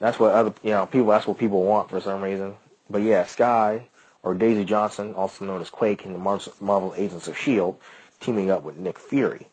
That's 0.00 0.18
what 0.18 0.32
other 0.32 0.52
you 0.62 0.70
know 0.70 0.86
people. 0.86 1.08
That's 1.08 1.26
what 1.26 1.38
people 1.38 1.62
want 1.64 1.90
for 1.90 2.00
some 2.00 2.20
reason. 2.22 2.54
But 2.90 3.02
yeah, 3.02 3.24
Skye 3.24 3.86
or 4.22 4.34
Daisy 4.34 4.64
Johnson, 4.64 5.14
also 5.14 5.44
known 5.44 5.60
as 5.60 5.70
Quake 5.70 6.04
in 6.04 6.12
the 6.12 6.18
Marvel 6.18 6.94
Agents 6.96 7.28
of 7.28 7.36
Shield, 7.36 7.78
teaming 8.20 8.50
up 8.50 8.62
with 8.62 8.76
Nick 8.76 8.98
Fury. 8.98 9.46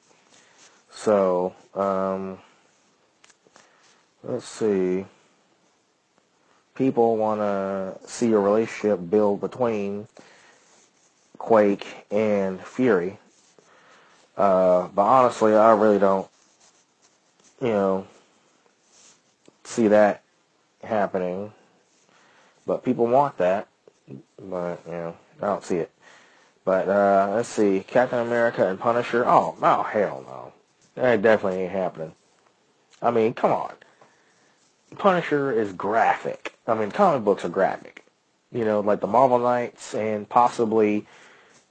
So. 0.92 1.56
Um, 1.74 2.40
let's 4.24 4.46
see. 4.46 5.06
People 6.76 7.18
want 7.18 7.42
to 7.42 7.98
see 8.08 8.32
a 8.32 8.40
relationship 8.40 9.00
build 9.10 9.42
between 9.42 10.08
Quake 11.38 11.86
and 12.10 12.62
Fury. 12.62 13.18
Uh, 14.38 14.88
but 14.88 15.02
honestly, 15.02 15.54
I 15.54 15.74
really 15.74 16.00
don't, 16.00 16.28
you 17.62 17.68
know, 17.68 18.08
see 19.64 19.88
that 19.90 20.24
happening. 20.84 21.52
But 22.66 22.84
people 22.84 23.08
want 23.08 23.38
that. 23.38 23.68
But, 24.40 24.82
you 24.86 24.92
know, 24.92 25.18
I 25.42 25.46
don't 25.46 25.64
see 25.64 25.78
it. 25.78 25.92
But 26.64 26.88
uh, 26.88 27.34
let's 27.36 27.50
see, 27.50 27.84
Captain 27.88 28.20
America 28.20 28.68
and 28.68 28.80
Punisher. 28.80 29.26
Oh, 29.28 29.56
oh 29.62 29.84
hell 29.84 30.24
no, 30.28 30.54
that 30.96 31.22
definitely 31.22 31.64
ain't 31.64 31.72
happening. 31.72 32.14
I 33.02 33.12
mean, 33.12 33.34
come 33.34 33.52
on. 33.52 33.74
Punisher 34.98 35.52
is 35.52 35.72
graphic. 35.74 36.54
I 36.68 36.74
mean, 36.74 36.92
comic 36.92 37.24
books 37.24 37.46
are 37.46 37.50
graphic. 37.50 38.06
You 38.52 38.66
know, 38.66 38.82
like 38.82 39.00
the 39.00 39.08
Marvel 39.08 39.40
Knights 39.40 39.96
and 39.96 40.28
possibly, 40.28 41.06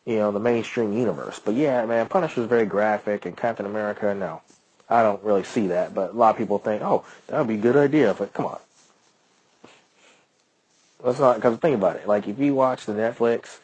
you 0.06 0.16
know, 0.16 0.32
the 0.32 0.40
mainstream 0.40 0.96
universe. 0.96 1.40
But 1.44 1.54
yeah, 1.54 1.84
man, 1.84 2.08
Punisher 2.08 2.40
is 2.40 2.46
very 2.46 2.64
graphic, 2.64 3.26
and 3.26 3.36
Captain 3.36 3.66
America, 3.66 4.14
no. 4.14 4.40
I 4.88 5.02
don't 5.02 5.22
really 5.22 5.44
see 5.44 5.68
that, 5.68 5.94
but 5.94 6.10
a 6.10 6.16
lot 6.16 6.30
of 6.30 6.36
people 6.36 6.58
think, 6.58 6.82
oh, 6.82 7.04
that 7.26 7.38
would 7.38 7.48
be 7.48 7.54
a 7.54 7.58
good 7.58 7.76
idea. 7.76 8.14
But 8.14 8.32
come 8.32 8.46
on. 8.46 8.58
Let's 11.02 11.20
not, 11.20 11.36
because 11.36 11.58
think 11.58 11.76
about 11.76 11.96
it. 11.96 12.08
Like, 12.08 12.26
if 12.26 12.38
you 12.38 12.54
watch 12.54 12.86
the 12.86 12.92
Netflix, 12.92 13.58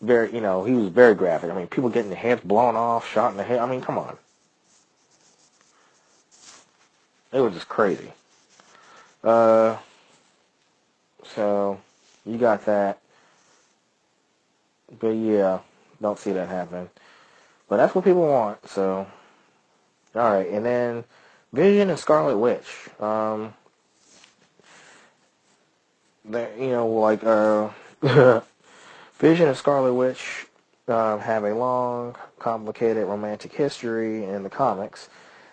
very, 0.00 0.32
you 0.32 0.40
know, 0.40 0.64
he 0.64 0.72
was 0.72 0.88
very 0.88 1.14
graphic. 1.14 1.50
I 1.50 1.54
mean, 1.54 1.66
people 1.66 1.90
getting 1.90 2.10
their 2.10 2.18
heads 2.18 2.42
blown 2.42 2.76
off, 2.76 3.10
shot 3.10 3.32
in 3.32 3.36
the 3.36 3.42
head. 3.42 3.58
I 3.58 3.66
mean, 3.66 3.80
come 3.80 3.98
on. 3.98 4.16
It 7.32 7.40
was 7.40 7.54
just 7.54 7.68
crazy. 7.68 8.12
Uh, 9.22 9.76
so 11.22 11.80
you 12.26 12.38
got 12.38 12.64
that. 12.66 12.98
But 14.98 15.10
yeah, 15.10 15.60
don't 16.00 16.18
see 16.18 16.32
that 16.32 16.48
happening. 16.48 16.90
But 17.68 17.76
that's 17.76 17.94
what 17.94 18.04
people 18.04 18.26
want. 18.26 18.68
So, 18.68 19.06
all 20.16 20.32
right, 20.32 20.48
and 20.48 20.66
then 20.66 21.04
Vision 21.52 21.90
and 21.90 21.98
Scarlet 21.98 22.36
Witch. 22.36 22.88
Um, 22.98 23.54
that 26.24 26.58
you 26.58 26.70
know, 26.70 26.86
like 26.88 27.22
uh, 27.22 27.70
Vision 29.18 29.48
and 29.48 29.56
Scarlet 29.56 29.94
Witch 29.94 30.46
um, 30.88 31.20
have 31.20 31.44
a 31.44 31.54
long, 31.54 32.16
complicated 32.40 33.06
romantic 33.06 33.52
history 33.52 34.24
in 34.24 34.42
the 34.42 34.50
comics. 34.50 35.08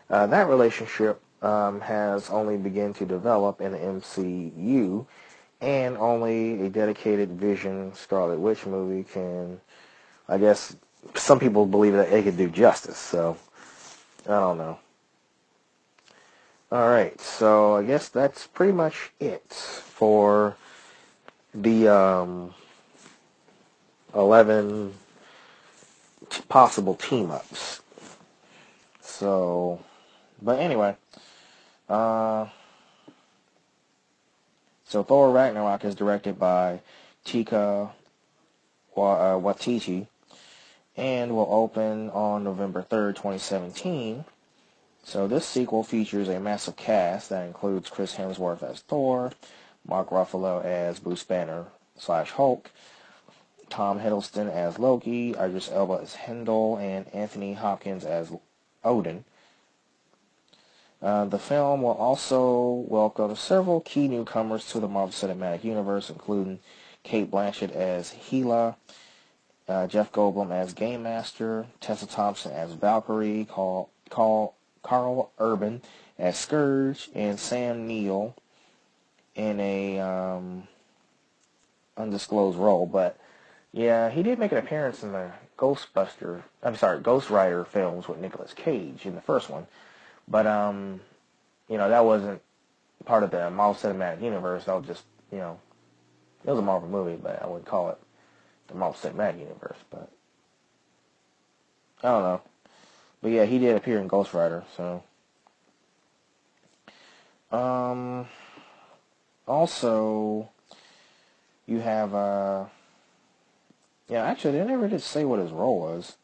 Uh, 0.10 0.26
that 0.28 0.48
relationship 0.48 1.22
um, 1.42 1.82
has 1.82 2.30
only 2.30 2.58
begun 2.58 2.94
to 2.96 3.06
develop 3.06 3.62
in 3.62 3.72
the 3.72 3.78
MCU, 3.78 5.06
and 5.62 5.98
only 5.98 6.66
a 6.66 6.70
dedicated 6.70 7.32
Vision 7.32 7.94
Scarlet 7.94 8.40
Witch 8.40 8.66
movie 8.66 9.04
can, 9.04 9.60
I 10.28 10.38
guess, 10.38 10.76
some 11.16 11.40
people 11.40 11.66
believe 11.66 11.94
that 11.94 12.12
it 12.12 12.24
could 12.24 12.38
do 12.38 12.50
justice. 12.50 12.98
So, 12.98 13.38
I 14.26 14.40
don't 14.40 14.58
know. 14.58 14.80
All 16.72 16.90
right, 16.90 17.20
so 17.22 17.78
I 17.78 17.84
guess 17.84 18.10
that's 18.10 18.46
pretty 18.48 18.74
much 18.74 19.12
it 19.22 19.54
for 19.54 20.58
the 21.54 21.88
um, 21.88 22.54
11 24.14 24.94
t- 26.30 26.42
possible 26.50 26.96
team 26.96 27.32
ups. 27.32 27.82
So, 29.02 29.82
but 30.42 30.60
anyway. 30.60 30.96
Uh, 31.90 32.48
so 34.86 35.04
Thor 35.04 35.32
Ragnarok 35.32 35.86
is 35.86 35.96
directed 35.96 36.40
by 36.40 36.82
Taika 37.26 37.92
uh, 38.96 39.00
Waititi 39.40 40.08
and 40.96 41.36
will 41.36 41.48
open 41.50 42.10
on 42.10 42.44
November 42.44 42.82
3rd, 42.82 43.16
2017. 43.16 44.26
So 45.04 45.28
this 45.28 45.46
sequel 45.46 45.84
features 45.84 46.28
a 46.28 46.40
massive 46.40 46.76
cast 46.76 47.30
that 47.30 47.46
includes 47.46 47.90
Chris 47.90 48.16
Hemsworth 48.16 48.64
as 48.64 48.82
Thor, 48.82 49.32
Mark 49.88 50.10
Ruffalo 50.10 50.64
as 50.66 51.00
Bruce 51.00 51.24
Banner 51.24 51.66
slash 51.98 52.32
Hulk, 52.32 52.72
Tom 53.70 54.00
Hiddleston 54.00 54.52
as 54.52 54.80
Loki, 54.80 55.30
Idris 55.32 55.70
Elba 55.72 56.00
as 56.02 56.16
Heimdall, 56.16 56.78
and 56.78 57.08
Anthony 57.14 57.54
Hopkins 57.54 58.04
as 58.04 58.32
Odin. 58.84 59.24
Uh, 61.02 61.26
the 61.26 61.38
film 61.38 61.84
will 61.84 61.92
also 61.92 62.86
welcome 62.88 63.36
several 63.36 63.82
key 63.82 64.08
newcomers 64.08 64.66
to 64.68 64.80
the 64.80 64.88
Marvel 64.88 65.12
Cinematic 65.12 65.64
Universe, 65.64 66.10
including 66.10 66.60
Cate 67.04 67.30
Blanchett 67.30 67.72
as 67.72 68.10
Hela, 68.12 68.76
uh, 69.68 69.86
Jeff 69.88 70.12
Goldblum 70.12 70.52
as 70.52 70.74
Game 70.74 71.04
Master, 71.04 71.68
Tessa 71.80 72.08
Thompson 72.08 72.52
as 72.52 72.74
Valkyrie, 72.74 73.46
Carl, 73.50 73.90
Carl, 74.10 74.56
Karl 74.82 75.32
Urban 75.38 75.82
as 76.18 76.38
Scourge, 76.38 77.10
and 77.14 77.40
Sam 77.40 77.88
Neill 77.88 78.36
in 79.36 79.60
a 79.60 80.00
um, 80.00 80.68
undisclosed 81.96 82.58
role. 82.58 82.88
But 82.88 83.20
yeah, 83.72 84.10
he 84.10 84.24
did 84.24 84.40
make 84.40 84.52
an 84.52 84.58
appearance 84.58 85.04
in 85.04 85.12
the 85.12 85.32
Ghostbuster, 85.60 86.42
I'm 86.64 86.76
sorry, 86.76 87.00
Ghost 87.02 87.30
Rider 87.30 87.66
films 87.66 88.08
with 88.08 88.18
Nicolas 88.20 88.54
Cage 88.54 89.06
in 89.06 89.14
the 89.14 89.22
first 89.22 89.50
one. 89.50 89.68
But 90.28 90.46
um, 90.46 91.02
you 91.70 91.78
know, 91.78 91.90
that 91.90 92.06
wasn't 92.06 92.42
part 93.06 93.24
of 93.24 93.32
the 93.32 93.50
Marvel 93.50 93.92
Cinematic 93.92 94.22
Universe. 94.22 94.66
That 94.66 94.76
was 94.76 94.86
just, 94.86 95.04
you 95.32 95.38
know, 95.38 95.60
it 96.44 96.50
was 96.50 96.60
a 96.60 96.64
Marvel 96.64 96.90
movie, 96.90 97.20
but 97.22 97.42
I 97.42 97.48
wouldn't 97.48 97.66
call 97.66 97.90
it 97.90 97.98
the 98.68 98.76
Marvel 98.76 99.12
Cinematic 99.12 99.40
Universe. 99.40 99.78
But 99.90 100.10
I 102.04 102.10
don't 102.10 102.24
know. 102.24 102.42
But 103.22 103.32
yeah, 103.32 103.46
he 103.46 103.60
did 103.60 103.76
appear 103.76 104.00
in 104.00 104.08
Ghost 104.08 104.34
Rider, 104.34 104.64
so. 104.76 105.04
Um. 107.52 108.28
Also, 109.48 110.50
you 111.66 111.80
have 111.80 112.14
uh. 112.14 112.66
Yeah, 114.10 114.24
actually, 114.24 114.58
they 114.58 114.66
never 114.66 114.88
did 114.88 115.02
say 115.02 115.26
what 115.26 115.40
his 115.40 115.52
role 115.52 115.80
was. 115.80 116.16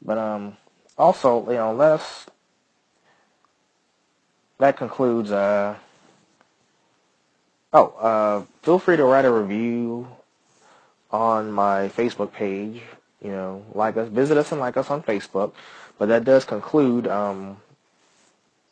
But 0.00 0.18
um, 0.18 0.56
also, 0.98 1.48
you 1.48 1.56
know, 1.56 1.72
let 1.72 1.92
us 1.92 2.26
that 4.62 4.76
concludes. 4.76 5.32
Uh, 5.32 5.74
oh, 7.72 7.86
uh, 7.98 8.44
feel 8.62 8.78
free 8.78 8.96
to 8.96 9.04
write 9.04 9.24
a 9.24 9.32
review 9.32 10.06
on 11.10 11.50
my 11.50 11.88
Facebook 11.88 12.32
page. 12.32 12.80
You 13.20 13.32
know, 13.32 13.64
like 13.74 13.96
us, 13.96 14.08
visit 14.08 14.38
us 14.38 14.52
and 14.52 14.60
like 14.60 14.76
us 14.76 14.88
on 14.88 15.02
Facebook. 15.02 15.52
But 15.98 16.10
that 16.10 16.22
does 16.22 16.44
conclude 16.44 17.08
um, 17.08 17.56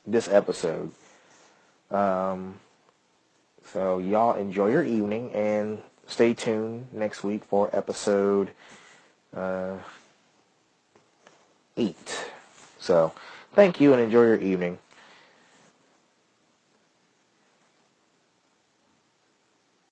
this 0.06 0.28
episode. 0.28 0.92
Um, 1.90 2.60
so 3.72 3.98
y'all 3.98 4.36
enjoy 4.36 4.70
your 4.70 4.84
evening 4.84 5.32
and 5.32 5.82
stay 6.06 6.34
tuned 6.34 6.86
next 6.92 7.24
week 7.24 7.42
for 7.44 7.68
episode 7.72 8.50
uh, 9.36 9.74
eight. 11.76 12.30
So 12.78 13.12
thank 13.54 13.80
you 13.80 13.92
and 13.92 14.00
enjoy 14.00 14.22
your 14.22 14.36
evening. 14.36 14.78